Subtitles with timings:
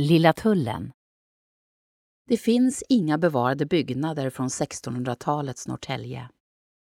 [0.00, 0.92] Lilla Tullen
[2.28, 6.28] Det finns inga bevarade byggnader från 1600-talets Norrtälje.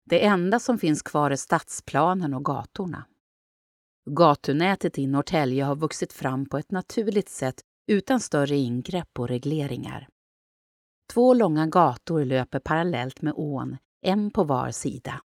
[0.05, 3.05] Det enda som finns kvar är stadsplanen och gatorna.
[4.11, 10.09] Gatunätet i Norrtälje har vuxit fram på ett naturligt sätt utan större ingrepp och regleringar.
[11.13, 15.21] Två långa gator löper parallellt med ån, en på var sida.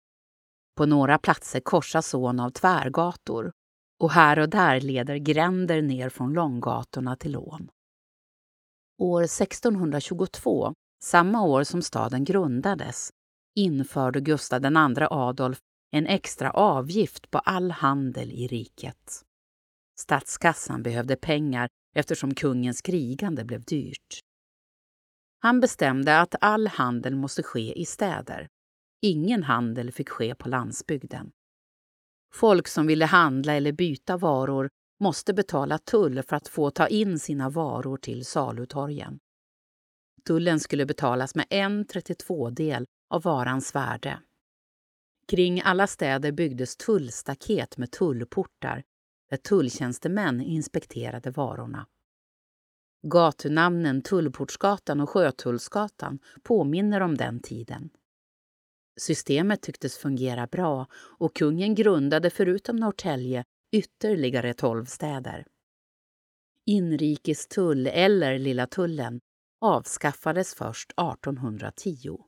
[0.77, 3.53] På några platser korsas ån av tvärgator
[4.01, 7.71] och här och där leder gränder ner från långgatorna till ån.
[8.99, 13.11] År 1622, samma år som staden grundades,
[13.57, 15.59] införde Gustav II Adolf
[15.91, 19.23] en extra avgift på all handel i riket.
[20.01, 24.21] Statskassan behövde pengar eftersom kungens krigande blev dyrt.
[25.41, 28.49] Han bestämde att all handel måste ske i städer.
[29.03, 31.31] Ingen handel fick ske på landsbygden.
[32.35, 34.69] Folk som ville handla eller byta varor
[35.01, 39.19] måste betala tull för att få ta in sina varor till salutorgen.
[40.27, 44.21] Tullen skulle betalas med en 32-del av varans värde.
[45.29, 48.83] Kring alla städer byggdes tullstaket med tullportar
[49.31, 51.87] där tulltjänstemän inspekterade varorna.
[53.03, 57.91] Gatunamnen Tullportsgatan och Sjötullsgatan påminner om den tiden.
[58.99, 65.47] Systemet tycktes fungera bra och kungen grundade förutom Norrtälje ytterligare tolv städer.
[66.67, 69.21] Inrikestull, eller Lilla tullen,
[69.61, 72.28] avskaffades först 1810.